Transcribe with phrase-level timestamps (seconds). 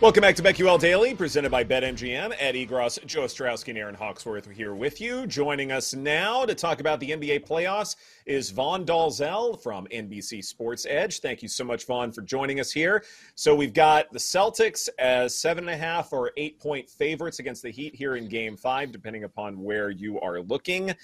[0.00, 2.32] Welcome back to BetQL Daily, presented by BetMGM.
[2.38, 5.26] Ed Egros, Joe Ostrowski, and Aaron Hawksworth are here with you.
[5.26, 10.86] Joining us now to talk about the NBA playoffs is Vaughn Dalzell from NBC Sports
[10.88, 11.18] Edge.
[11.18, 13.02] Thank you so much, Vaughn, for joining us here.
[13.34, 17.64] So we've got the Celtics as seven and a half or eight point favorites against
[17.64, 20.94] the Heat here in Game Five, depending upon where you are looking.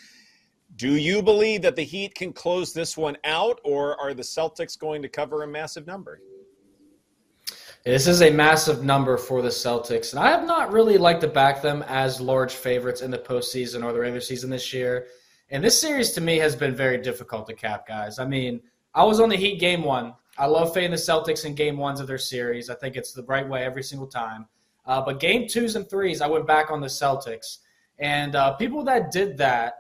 [0.77, 4.79] Do you believe that the Heat can close this one out, or are the Celtics
[4.79, 6.21] going to cover a massive number?
[7.85, 11.29] This is a massive number for the Celtics, and I have not really liked to
[11.29, 15.09] back them as large favorites in the postseason or the regular season this year.
[15.51, 18.19] And this series to me has been very difficult to cap, guys.
[18.19, 18.63] I mean,
[18.95, 20.15] I was on the Heat game one.
[20.39, 22.71] I love fading the Celtics in game ones of their series.
[22.71, 24.47] I think it's the right way every single time.
[24.87, 27.59] Uh, but game twos and threes, I went back on the Celtics.
[27.99, 29.75] And uh, people that did that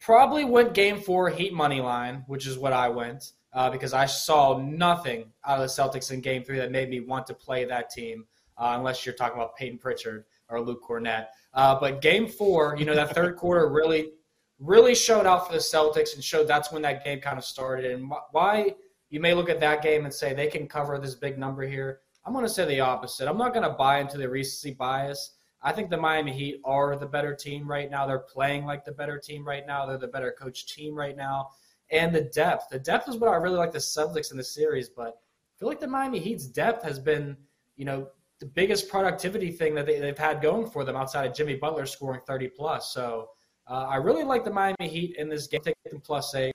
[0.00, 4.06] probably went game four Heat money line, which is what I went uh, because I
[4.06, 7.64] saw nothing out of the Celtics in Game Three that made me want to play
[7.64, 11.26] that team, uh, unless you're talking about Payton Pritchard or Luke Kornet.
[11.52, 14.12] Uh, but Game Four, you know, that third quarter really,
[14.58, 17.90] really showed out for the Celtics and showed that's when that game kind of started.
[17.90, 18.74] And why
[19.08, 22.00] you may look at that game and say they can cover this big number here.
[22.24, 23.28] I'm going to say the opposite.
[23.28, 25.36] I'm not going to buy into the recency bias.
[25.62, 28.06] I think the Miami Heat are the better team right now.
[28.06, 29.86] They're playing like the better team right now.
[29.86, 31.50] They're the better coach team right now
[31.90, 32.68] and the depth.
[32.70, 35.68] The depth is what I really like the Celtics in the series, but I feel
[35.68, 37.36] like the Miami Heat's depth has been,
[37.76, 41.34] you know, the biggest productivity thing that they, have had going for them outside of
[41.34, 42.92] Jimmy Butler scoring 30 plus.
[42.92, 43.28] So
[43.68, 45.60] uh, I really like the Miami Heat in this game.
[45.62, 46.54] Take them plus eight,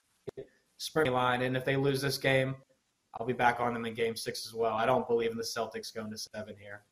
[0.78, 2.56] spring line, and if they lose this game,
[3.18, 4.74] I'll be back on them in game six as well.
[4.74, 6.82] I don't believe in the Celtics going to seven here.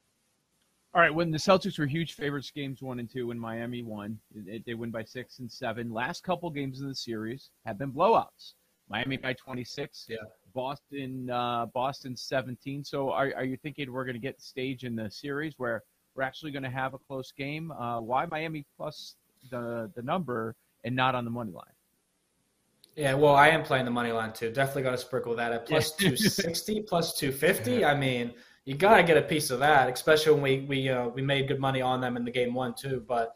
[0.95, 4.17] All right, when the Celtics were huge favorites, games one and two, when Miami won,
[4.65, 5.93] they win by six and seven.
[5.93, 8.53] Last couple games in the series have been blowouts.
[8.89, 10.07] Miami by 26.
[10.09, 10.19] Yeah.
[10.55, 12.85] Boston, uh, Boston 17.
[12.85, 15.83] So are, are you thinking we're going to get stage in the series where
[16.15, 17.73] we're actually going to have a close game?
[17.73, 19.17] Uh, why Miami plus
[19.51, 20.55] the the number
[20.85, 21.65] and not on the money line?
[22.95, 24.53] Yeah, well, I am playing the money line too.
[24.53, 27.85] Definitely got to sprinkle that at plus 260, plus 250.
[27.85, 28.33] I mean
[28.65, 31.49] you got to get a piece of that, especially when we we uh, we made
[31.49, 33.05] good money on them in the game one too.
[33.07, 33.35] But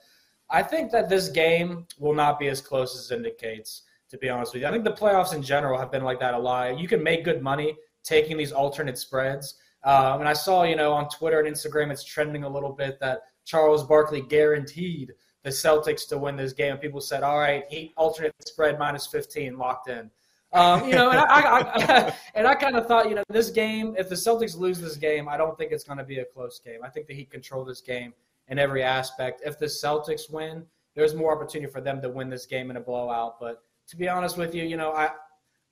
[0.50, 3.82] I think that this game will not be as close as it indicates.
[4.10, 6.32] To be honest with you, I think the playoffs in general have been like that
[6.32, 6.78] a lot.
[6.78, 9.56] You can make good money taking these alternate spreads.
[9.84, 12.98] Um, and I saw, you know, on Twitter and Instagram, it's trending a little bit
[13.00, 15.12] that Charles Barkley guaranteed
[15.42, 16.72] the Celtics to win this game.
[16.72, 20.10] And people said, all right, he alternate spread minus 15 locked in.
[20.52, 23.50] Um, you know, and I, I, I and I kind of thought, you know, this
[23.50, 26.24] game, if the Celtics lose this game, I don't think it's going to be a
[26.24, 26.80] close game.
[26.82, 28.14] I think the Heat control this game
[28.48, 29.42] in every aspect.
[29.44, 30.64] If the Celtics win,
[30.94, 33.38] there's more opportunity for them to win this game in a blowout.
[33.38, 35.10] But to be honest with you, you know, I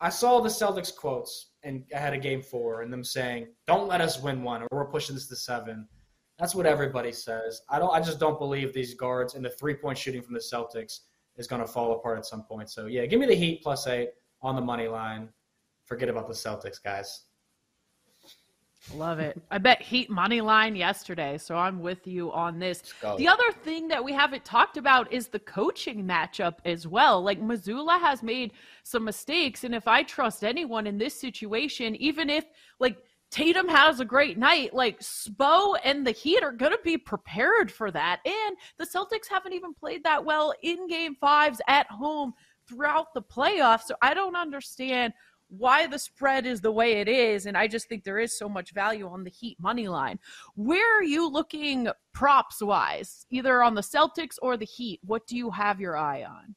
[0.00, 3.88] I saw the Celtics quotes and I had a Game Four, and them saying, "Don't
[3.88, 5.88] let us win one, or we're pushing this to seven.
[6.38, 7.62] That's what everybody says.
[7.70, 7.94] I don't.
[7.94, 11.00] I just don't believe these guards and the three point shooting from the Celtics
[11.38, 12.68] is going to fall apart at some point.
[12.70, 14.10] So yeah, give me the Heat plus eight
[14.42, 15.28] on the money line.
[15.84, 17.24] Forget about the Celtics, guys.
[18.94, 19.40] Love it.
[19.50, 22.82] I bet Heat money line yesterday, so I'm with you on this.
[23.18, 27.20] The other thing that we haven't talked about is the coaching matchup as well.
[27.20, 28.52] Like Mazzulla has made
[28.84, 32.44] some mistakes, and if I trust anyone in this situation, even if
[32.78, 32.98] like
[33.30, 37.72] Tatum has a great night, like Spo and the Heat are going to be prepared
[37.72, 38.20] for that.
[38.24, 42.34] And the Celtics haven't even played that well in game fives at home
[42.68, 43.82] throughout the playoffs.
[43.82, 45.12] So I don't understand
[45.48, 47.46] why the spread is the way it is.
[47.46, 50.18] And I just think there is so much value on the Heat money line.
[50.56, 55.00] Where are you looking props wise, either on the Celtics or the Heat?
[55.04, 56.54] What do you have your eye on?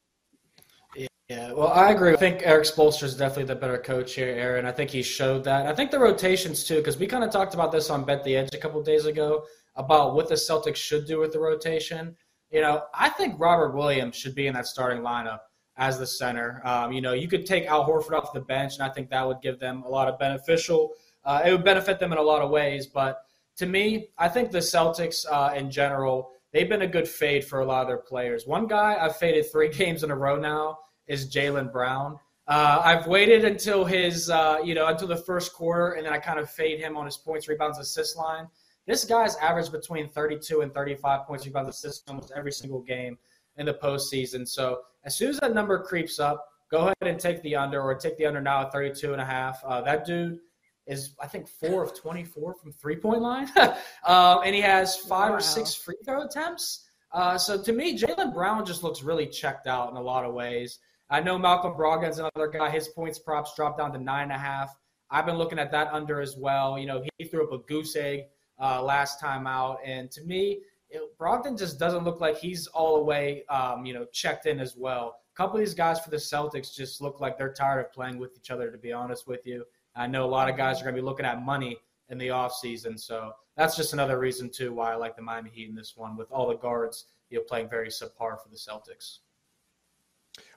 [1.28, 2.12] Yeah, well, I agree.
[2.12, 4.66] I think Erik Spoelstra is definitely the better coach here, Aaron.
[4.66, 5.66] I think he showed that.
[5.66, 8.34] I think the rotations too, because we kind of talked about this on Bet the
[8.34, 9.44] Edge a couple days ago
[9.76, 12.16] about what the Celtics should do with the rotation.
[12.50, 15.38] You know, I think Robert Williams should be in that starting lineup
[15.80, 16.60] as the center.
[16.64, 19.26] Um, you know, you could take Al Horford off the bench, and I think that
[19.26, 20.92] would give them a lot of beneficial.
[21.24, 23.22] Uh, it would benefit them in a lot of ways, but
[23.56, 27.60] to me, I think the Celtics uh, in general, they've been a good fade for
[27.60, 28.46] a lot of their players.
[28.46, 32.18] One guy I've faded three games in a row now is Jaylen Brown.
[32.46, 36.18] Uh, I've waited until his, uh, you know, until the first quarter, and then I
[36.18, 38.48] kind of fade him on his points, rebounds, assist line.
[38.86, 43.16] This guy's averaged between 32 and 35 points, rebounds, assists almost every single game
[43.60, 44.48] in the postseason.
[44.48, 47.94] So as soon as that number creeps up, go ahead and take the under, or
[47.94, 49.62] take the under now at 32 and a half.
[49.64, 50.38] Uh, that dude
[50.86, 53.48] is, I think, four of 24 from three point line,
[54.04, 55.36] um, and he has five wow.
[55.36, 56.86] or six free throw attempts.
[57.12, 60.32] Uh, so to me, Jaylen Brown just looks really checked out in a lot of
[60.32, 60.78] ways.
[61.10, 62.70] I know Malcolm Brogdon's another guy.
[62.70, 64.74] His points props dropped down to nine and a half.
[65.10, 66.78] I've been looking at that under as well.
[66.78, 68.26] You know, he threw up a goose egg
[68.60, 70.60] uh, last time out, and to me,
[70.90, 74.60] it, Brogdon just doesn't look like he's all the way, um, you know, checked in
[74.60, 75.20] as well.
[75.32, 78.18] A couple of these guys for the Celtics just look like they're tired of playing
[78.18, 78.70] with each other.
[78.70, 79.64] To be honest with you,
[79.94, 81.78] I know a lot of guys are going to be looking at money
[82.08, 82.98] in the offseason.
[82.98, 86.16] So that's just another reason, too, why I like the Miami Heat in this one
[86.16, 89.18] with all the guards you know, playing very subpar for the Celtics.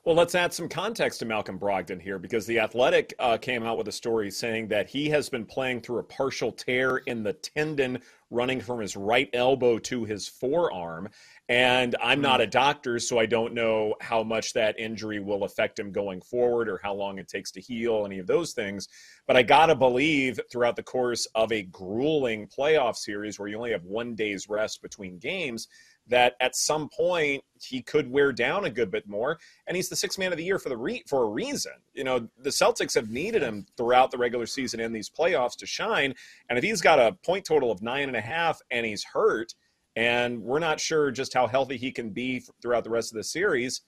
[0.06, 3.78] Well, let's add some context to Malcolm Brogdon here because The Athletic uh, came out
[3.78, 7.34] with a story saying that he has been playing through a partial tear in the
[7.34, 8.02] tendon
[8.34, 11.10] running from his right elbow to his forearm.
[11.50, 12.44] And I'm not hmm.
[12.44, 16.70] a doctor, so I don't know how much that injury will affect him going forward
[16.70, 18.88] or how long it takes to heal, any of those things.
[19.28, 23.58] But I got to believe throughout the course of a grueling playoff series where you
[23.58, 25.68] only have one day's rest between games,
[26.08, 29.40] that at some point he could wear down a good bit more.
[29.68, 31.74] And he's the sixth man of the year for the re- for a reason.
[31.94, 35.66] You know, the Celtics have needed him throughout the regular season and these playoffs to
[35.66, 36.14] shine.
[36.50, 39.54] And if he's got a point total of nine and a half and he's hurt,
[39.96, 43.24] and we're not sure just how healthy he can be throughout the rest of the
[43.24, 43.82] series,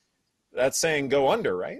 [0.54, 1.80] that's saying go under, right?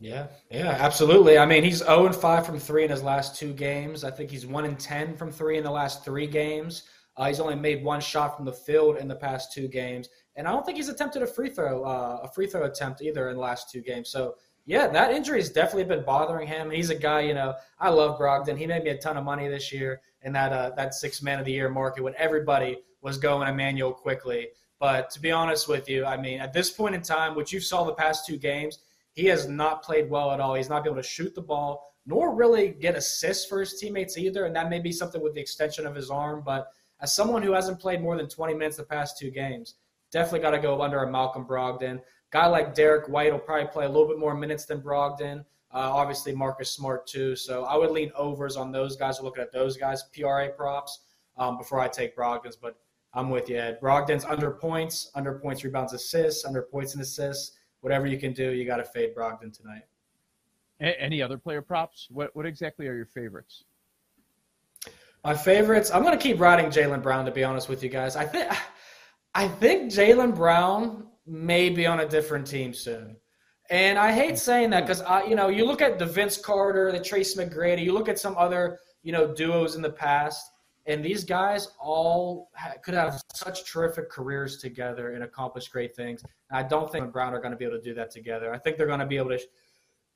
[0.00, 1.38] Yeah, yeah, absolutely.
[1.38, 4.04] I mean, he's 0 and 5 from three in his last two games.
[4.04, 6.84] I think he's 1 and 10 from three in the last three games.
[7.16, 10.46] Uh, he's only made one shot from the field in the past two games, and
[10.46, 13.34] I don't think he's attempted a free throw uh, a free throw attempt either in
[13.34, 14.08] the last two games.
[14.08, 14.36] So
[14.68, 16.70] yeah, that injury has definitely been bothering him.
[16.70, 18.58] He's a guy, you know, I love Brogdon.
[18.58, 21.38] He made me a ton of money this year in that uh, that six man
[21.38, 24.48] of the year market when everybody was going Immanuel Quickley.
[24.78, 27.60] But to be honest with you, I mean, at this point in time, what you
[27.60, 28.80] saw the past two games,
[29.12, 30.54] he has not played well at all.
[30.54, 34.18] He's not been able to shoot the ball, nor really get assists for his teammates
[34.18, 34.44] either.
[34.44, 36.42] And that may be something with the extension of his arm.
[36.44, 36.68] But
[37.00, 39.76] as someone who hasn't played more than 20 minutes the past two games,
[40.12, 42.00] definitely got to go under a Malcolm Brogdon.
[42.30, 45.44] Guy like Derrick White will probably play a little bit more minutes than Brogdon.
[45.70, 47.36] Uh, obviously, Marcus Smart too.
[47.36, 49.20] So I would lean overs on those guys.
[49.20, 51.00] Looking at those guys, PRA props
[51.36, 52.56] um, before I take Brogdon's.
[52.56, 52.76] But
[53.14, 53.80] I'm with you, Ed.
[53.80, 57.56] Brogdon's under points, under points, rebounds, assists, under points and assists.
[57.80, 59.82] Whatever you can do, you got to fade Brogdon tonight.
[60.80, 62.08] Any other player props?
[62.10, 63.64] What what exactly are your favorites?
[65.24, 65.90] My favorites.
[65.90, 67.24] I'm going to keep riding Jaylen Brown.
[67.24, 68.52] To be honest with you guys, I think
[69.34, 73.16] I think Jaylen Brown may be on a different team soon.
[73.70, 76.90] And I hate saying that because I, you know you look at the Vince Carter,
[76.90, 80.50] the Trace McGrady, you look at some other you know duos in the past,
[80.86, 86.22] and these guys all ha- could have such terrific careers together and accomplish great things.
[86.50, 88.54] And I don't think Brown are going to be able to do that together.
[88.54, 89.40] I think they're going to be able to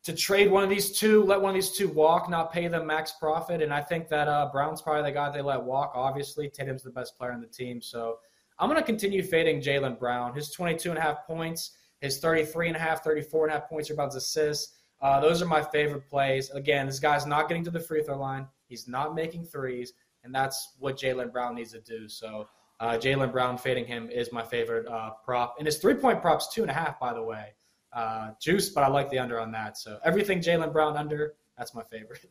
[0.05, 2.87] to trade one of these two, let one of these two walk, not pay them
[2.87, 3.63] max profit.
[3.63, 5.93] And I think that uh, Brown's probably the guy they let walk.
[5.95, 7.81] Obviously, Tatum's the best player on the team.
[7.81, 8.19] So
[8.63, 10.37] I'm going to continue fading Jaylen Brown.
[10.37, 13.69] His 22 and a half points, his 33 and a half, 34 and a half
[13.69, 14.77] points, rebounds, assists.
[15.01, 16.49] Uh, those are my favorite plays.
[16.51, 18.47] Again, this guy's not getting to the free throw line.
[18.69, 22.09] He's not making threes, and that's what Jaylen Brown needs to do.
[22.09, 22.47] So
[22.79, 25.57] uh, Jaylen Brown fading him is my favorite uh, prop.
[25.59, 27.55] And his three point props two and a half, by the way
[27.93, 29.77] uh, juice, but I like the under on that.
[29.77, 32.25] So everything Jaylen Brown under, that's my favorite.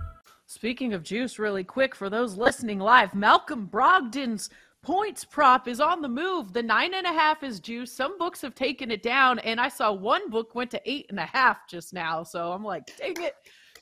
[0.61, 4.51] Speaking of juice, really quick for those listening live, Malcolm Brogdon's
[4.83, 6.53] points prop is on the move.
[6.53, 7.91] The nine and a half is juice.
[7.91, 11.19] Some books have taken it down, and I saw one book went to eight and
[11.19, 12.21] a half just now.
[12.21, 13.33] So I'm like, dang it.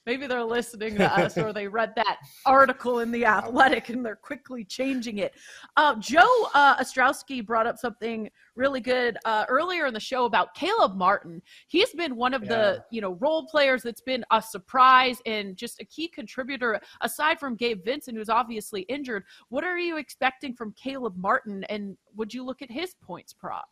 [0.06, 4.16] Maybe they're listening to us or they read that article in The Athletic and they're
[4.16, 5.34] quickly changing it.
[5.78, 10.56] Uh, Joe uh, Ostrowski brought up something really good uh, earlier in the show about
[10.56, 11.42] Caleb Martin.
[11.68, 12.50] He's been one of yeah.
[12.50, 17.40] the you know role players that's been a surprise and just a key contributor aside
[17.40, 19.24] from Gabe Vincent, who's obviously injured.
[19.50, 23.68] What are you expecting from Caleb Martin, and would you look at his points prop?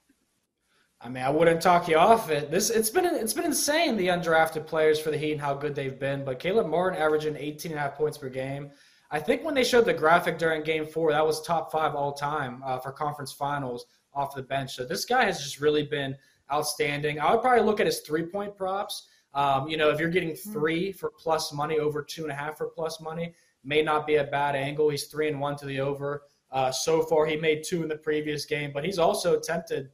[1.00, 2.50] I mean, I wouldn't talk you off it.
[2.50, 5.76] This it's been it's been insane the undrafted players for the Heat and how good
[5.76, 6.26] they've been.
[6.26, 8.72] But Caleb Martin averaging 18 and a half points per game.
[9.12, 12.14] I think when they showed the graphic during Game Four, that was top five all
[12.14, 14.76] time uh, for conference finals off the bench.
[14.76, 16.16] So this guy has just really been
[16.52, 17.20] outstanding.
[17.20, 19.08] I would probably look at his three point props.
[19.36, 20.52] Um, you know, if you're getting hmm.
[20.52, 24.16] three for plus money over two and a half for plus money, may not be
[24.16, 24.90] a bad angle.
[24.90, 26.24] He's three and one to the over.
[26.52, 29.90] Uh, so far, he made two in the previous game, but he's also attempted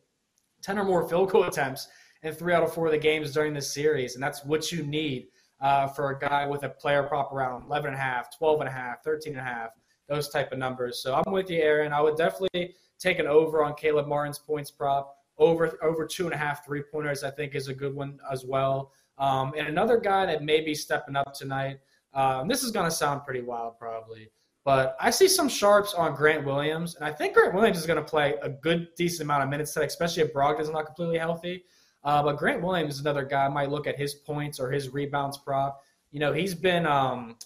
[0.64, 1.88] 10 or more field goal attempts
[2.24, 4.16] in three out of four of the games during this series.
[4.16, 5.28] And that's what you need
[5.62, 8.70] uh, for a guy with a player prop around 11 and a half, 12 and
[8.70, 9.72] a half, 13 and a half,
[10.08, 11.02] those type of numbers.
[11.02, 11.94] So I'm with you, Aaron.
[11.94, 15.18] I would definitely take an over on Caleb Martin's points prop.
[15.40, 18.46] Over over two and a half three pointers, I think, is a good one as
[18.46, 18.92] well.
[19.18, 21.80] Um, and another guy that may be stepping up tonight.
[22.14, 24.30] Um, this is going to sound pretty wild, probably.
[24.66, 28.04] But I see some sharps on Grant Williams, and I think Grant Williams is going
[28.04, 31.66] to play a good, decent amount of minutes today, especially if Brogdon's not completely healthy.
[32.04, 34.90] Uh, but Grant Williams is another guy I might look at his points or his
[34.90, 35.82] rebounds prop.
[36.12, 37.38] You know, he's been, um,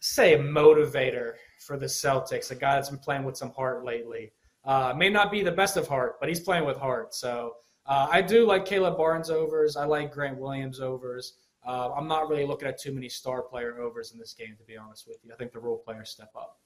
[0.00, 4.32] say, a motivator for the Celtics, a guy that's been playing with some heart lately.
[4.64, 7.14] Uh, may not be the best of heart, but he's playing with heart.
[7.14, 7.54] So
[7.86, 9.76] uh, I do like Caleb Barnes overs.
[9.76, 11.34] I like Grant Williams overs.
[11.66, 14.64] Uh, I'm not really looking at too many star player overs in this game, to
[14.64, 15.32] be honest with you.
[15.32, 16.58] I think the role players step up.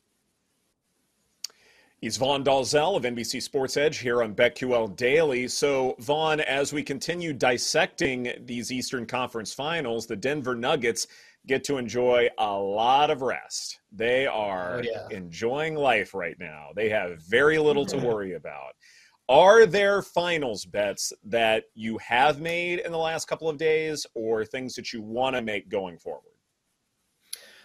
[2.00, 5.48] He's Vaughn Dalzell of NBC Sports Edge here on BetQL Daily.
[5.48, 11.06] So, Vaughn, as we continue dissecting these Eastern Conference finals, the Denver Nuggets
[11.46, 13.80] get to enjoy a lot of rest.
[13.90, 15.16] They are oh, yeah.
[15.16, 16.68] enjoying life right now.
[16.74, 18.74] They have very little to worry about.
[19.28, 24.44] Are there finals bets that you have made in the last couple of days or
[24.44, 26.32] things that you want to make going forward?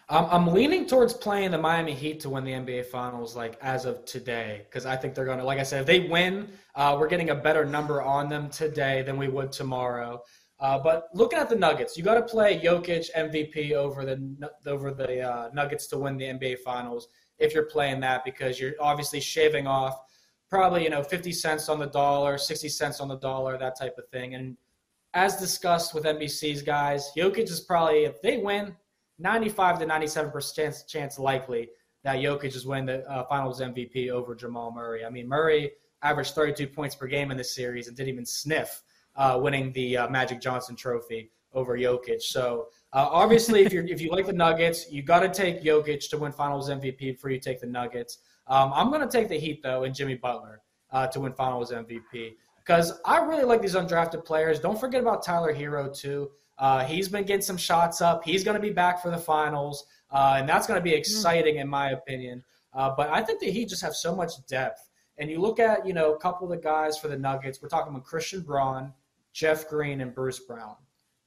[0.07, 3.85] Um, I'm leaning towards playing the Miami Heat to win the NBA Finals, like as
[3.85, 5.43] of today, because I think they're going to.
[5.43, 9.03] Like I said, if they win, uh, we're getting a better number on them today
[9.03, 10.23] than we would tomorrow.
[10.61, 14.91] Uh, but looking at the Nuggets, you got to play Jokic MVP over the over
[14.91, 19.19] the uh, Nuggets to win the NBA Finals if you're playing that because you're obviously
[19.19, 19.99] shaving off
[20.49, 23.97] probably you know 50 cents on the dollar, 60 cents on the dollar, that type
[23.97, 24.35] of thing.
[24.35, 24.57] And
[25.13, 28.75] as discussed with NBC's guys, Jokic is probably if they win,
[29.19, 31.69] 95 to 97 percent chance likely
[32.03, 35.05] that Jokic is winning the uh, Finals MVP over Jamal Murray.
[35.05, 38.83] I mean, Murray averaged 32 points per game in this series and didn't even sniff
[39.15, 42.21] uh, winning the uh, Magic Johnson Trophy over Jokic.
[42.21, 46.09] So uh, obviously, if you if you like the Nuggets, you got to take Jokic
[46.09, 48.19] to win Finals MVP before you take the Nuggets.
[48.49, 51.71] Um, I'm going to take the Heat though and Jimmy Butler uh, to win Finals
[51.71, 54.59] MVP because I really like these undrafted players.
[54.59, 56.31] Don't forget about Tyler Herro, too.
[56.57, 58.23] Uh, he's been getting some shots up.
[58.23, 61.57] He's going to be back for the finals, uh, and that's going to be exciting
[61.57, 62.43] in my opinion.
[62.73, 64.89] but I think the Heat just have so much depth.
[65.19, 67.61] And you look at, you know, a couple of the guys for the Nuggets.
[67.61, 68.93] We're talking about Christian Braun,
[69.33, 70.75] Jeff Green, and Bruce Brown.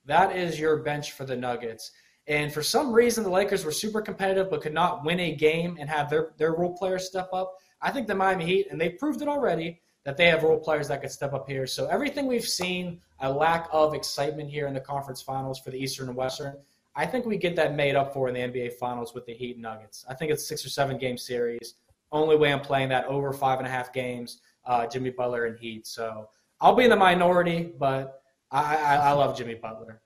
[0.06, 1.92] That is your bench for the Nuggets.
[2.32, 5.76] And for some reason, the Lakers were super competitive but could not win a game
[5.78, 7.58] and have their, their role players step up.
[7.82, 10.88] I think the Miami Heat, and they've proved it already, that they have role players
[10.88, 11.66] that could step up here.
[11.66, 15.76] So everything we've seen, a lack of excitement here in the conference finals for the
[15.76, 16.56] Eastern and Western,
[16.96, 19.56] I think we get that made up for in the NBA finals with the Heat
[19.56, 20.06] and Nuggets.
[20.08, 21.74] I think it's six or seven game series.
[22.12, 25.58] Only way I'm playing that over five and a half games, uh, Jimmy Butler and
[25.58, 25.86] Heat.
[25.86, 26.30] So
[26.62, 30.00] I'll be in the minority, but I, I, I love Jimmy Butler.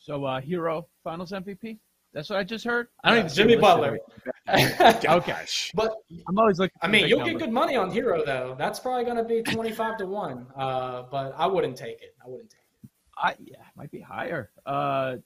[0.00, 1.78] So, uh, Herro Finals MVP.
[2.12, 2.88] That's what I just heard.
[3.04, 3.98] I don't yeah, even Jimmy Butler.
[4.48, 5.94] okay, but
[6.26, 6.76] I'm always looking.
[6.82, 8.56] I mean, you'll get good money on Herro though.
[8.58, 10.46] That's probably going to be 25 to one.
[10.56, 12.16] Uh, but I wouldn't take it.
[12.24, 12.90] I wouldn't take it.
[13.16, 14.50] I yeah, it might be higher.
[14.66, 15.16] Uh,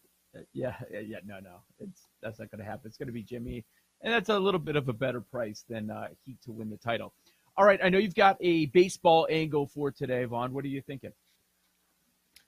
[0.52, 2.82] yeah, yeah, no, no, it's that's not going to happen.
[2.86, 3.64] It's going to be Jimmy,
[4.02, 6.76] and that's a little bit of a better price than uh, Heat to win the
[6.76, 7.14] title.
[7.56, 10.52] All right, I know you've got a baseball angle for today, Vaughn.
[10.52, 11.12] What are you thinking?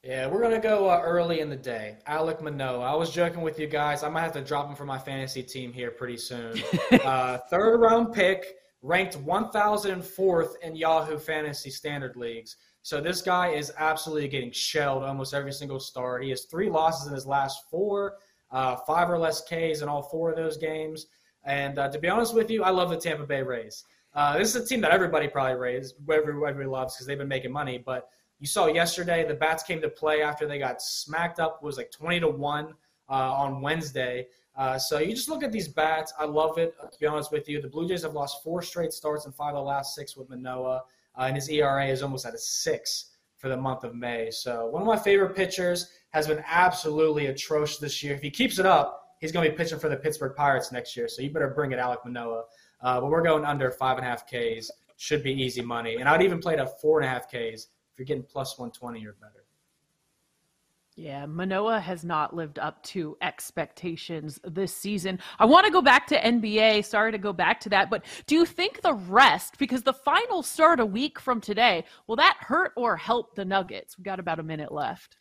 [0.02, 1.96] Yeah, we're gonna go uh, early in the day.
[2.06, 2.80] Alec Manoah.
[2.80, 4.02] I was joking with you guys.
[4.02, 6.62] I might have to drop him for my fantasy team here pretty soon.
[7.04, 12.56] uh, third round pick, ranked 1,004th in Yahoo Fantasy Standard Leagues.
[12.82, 16.22] So this guy is absolutely getting shelled almost every single start.
[16.22, 18.14] He has three losses in his last four,
[18.52, 21.06] uh, five or less Ks in all four of those games.
[21.44, 23.82] And uh, to be honest with you, I love the Tampa Bay Rays.
[24.14, 27.52] Uh, this is a team that everybody probably raised, everybody loves because they've been making
[27.52, 27.82] money.
[27.84, 31.62] But you saw yesterday the bats came to play after they got smacked up.
[31.62, 32.74] Was like twenty to one
[33.08, 34.26] uh, on Wednesday.
[34.56, 36.12] Uh, so you just look at these bats.
[36.18, 36.74] I love it.
[36.80, 39.54] To be honest with you, the Blue Jays have lost four straight starts and five
[39.54, 40.82] of the last six with Manoah,
[41.18, 44.30] uh, and his ERA is almost at a six for the month of May.
[44.30, 48.14] So one of my favorite pitchers has been absolutely atrocious this year.
[48.14, 50.96] If he keeps it up, he's going to be pitching for the Pittsburgh Pirates next
[50.96, 51.06] year.
[51.06, 52.44] So you better bring it, Alec Manoah.
[52.80, 54.70] Uh, but we're going under five and a half Ks.
[54.96, 55.96] Should be easy money.
[55.96, 58.58] And I'd even play it at four and a half Ks if you're getting plus
[58.58, 59.46] 120 or better.
[60.96, 65.18] Yeah, Manoah has not lived up to expectations this season.
[65.38, 66.84] I want to go back to NBA.
[66.84, 70.46] Sorry to go back to that, but do you think the rest, because the finals
[70.46, 73.96] start a week from today, will that hurt or help the Nuggets?
[73.96, 75.16] We've got about a minute left.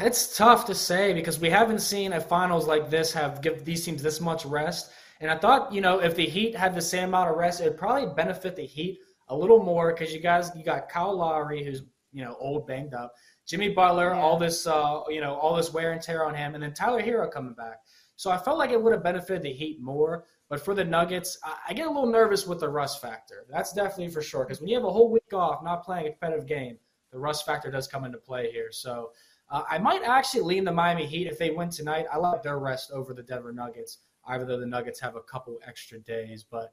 [0.00, 3.84] It's tough to say because we haven't seen a finals like this have give these
[3.84, 4.90] teams this much rest.
[5.20, 7.64] And I thought, you know, if the Heat had the same amount of rest, it
[7.64, 11.64] would probably benefit the Heat a little more because you guys, you got Kyle Lowry,
[11.64, 13.14] who's you know old, banged up,
[13.46, 14.20] Jimmy Butler, yeah.
[14.20, 17.02] all this, uh, you know, all this wear and tear on him, and then Tyler
[17.02, 17.80] Herro coming back.
[18.16, 20.24] So I felt like it would have benefited the Heat more.
[20.48, 21.36] But for the Nuggets,
[21.68, 23.46] I get a little nervous with the rust factor.
[23.50, 24.44] That's definitely for sure.
[24.44, 26.78] Because when you have a whole week off, not playing a competitive game,
[27.10, 28.70] the rust factor does come into play here.
[28.70, 29.10] So
[29.50, 32.06] uh, I might actually lean the Miami Heat if they win tonight.
[32.12, 33.98] I like their rest over the Denver Nuggets
[34.34, 36.44] even though the Nuggets have a couple extra days.
[36.44, 36.72] But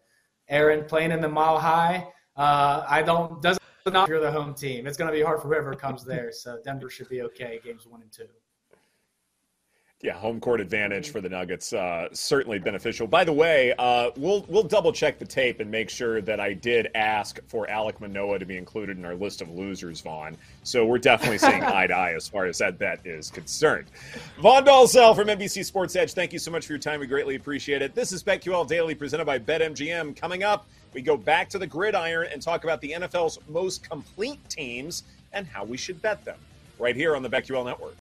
[0.49, 4.87] Aaron playing in the Mile High, uh, I don't doesn't not you're the home team.
[4.87, 6.31] It's going to be hard for whoever comes there.
[6.31, 7.59] So Denver should be okay.
[7.63, 8.27] Games one and two.
[10.01, 13.07] Yeah, home court advantage for the Nuggets uh, certainly beneficial.
[13.07, 16.51] By the way, uh, we'll we'll double check the tape and make sure that I
[16.51, 20.35] did ask for Alec Manoah to be included in our list of losers, Vaughn.
[20.63, 23.91] So we're definitely seeing eye to eye as far as that bet is concerned.
[24.41, 26.11] Vaughn Dalzell from NBC Sports Edge.
[26.11, 26.99] Thank you so much for your time.
[26.99, 27.95] We greatly appreciate it.
[27.95, 30.17] This is BetQL Daily presented by BetMGM.
[30.17, 34.39] Coming up, we go back to the gridiron and talk about the NFL's most complete
[34.49, 35.03] teams
[35.33, 36.37] and how we should bet them.
[36.79, 37.91] Right here on the BetQL Network.